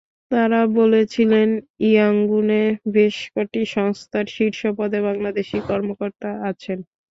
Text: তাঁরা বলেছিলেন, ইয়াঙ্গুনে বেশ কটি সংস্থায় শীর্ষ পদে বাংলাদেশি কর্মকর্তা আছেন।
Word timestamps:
তাঁরা 0.31 0.61
বলেছিলেন, 0.75 1.49
ইয়াঙ্গুনে 1.87 2.63
বেশ 2.93 3.15
কটি 3.33 3.61
সংস্থায় 3.75 4.27
শীর্ষ 4.35 4.61
পদে 4.77 4.99
বাংলাদেশি 5.07 5.57
কর্মকর্তা 5.69 6.29
আছেন। 6.49 6.77